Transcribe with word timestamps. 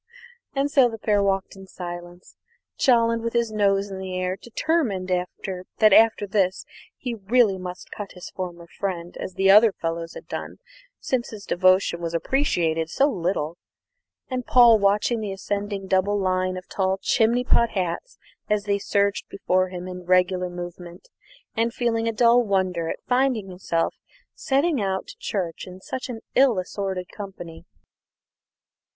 And 0.55 0.71
so 0.71 0.89
the 0.89 0.97
pair 0.97 1.21
walked 1.21 1.55
on 1.55 1.61
in 1.61 1.67
silence; 1.67 2.35
Jolland 2.75 3.21
with 3.21 3.33
his 3.33 3.51
nose 3.51 3.91
in 3.91 3.99
the 3.99 4.17
air, 4.17 4.35
determined 4.35 5.09
that 5.79 5.93
after 5.93 6.25
this 6.25 6.65
he 6.97 7.13
really 7.13 7.59
must 7.59 7.91
cut 7.91 8.13
his 8.13 8.31
former 8.31 8.65
friend 8.65 9.15
as 9.17 9.35
the 9.35 9.51
other 9.51 9.71
fellows 9.71 10.15
had 10.15 10.27
done, 10.27 10.57
since 10.99 11.29
his 11.29 11.45
devotion 11.45 12.01
was 12.01 12.15
appreciated 12.15 12.89
so 12.89 13.11
little, 13.11 13.59
and 14.27 14.47
Paul 14.47 14.79
watching 14.79 15.19
the 15.19 15.33
ascending 15.33 15.85
double 15.85 16.17
line 16.17 16.57
of 16.57 16.67
tall 16.67 16.97
chimney 16.99 17.43
pot 17.43 17.69
hats 17.73 18.17
as 18.49 18.63
they 18.63 18.79
surged 18.79 19.29
before 19.29 19.69
him 19.69 19.87
in 19.87 20.05
regular 20.07 20.49
movement, 20.49 21.09
and 21.55 21.75
feeling 21.75 22.07
a 22.07 22.11
dull 22.11 22.41
wonder 22.41 22.89
at 22.89 23.03
finding 23.07 23.49
himself 23.49 23.93
setting 24.33 24.81
out 24.81 25.05
to 25.05 25.15
church 25.19 25.67
in 25.67 25.79
such 25.79 26.09
ill 26.33 26.57
assorted 26.57 27.07
company. 27.11 27.65